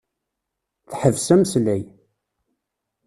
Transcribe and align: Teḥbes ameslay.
Teḥbes 0.89 1.27
ameslay. 1.33 1.83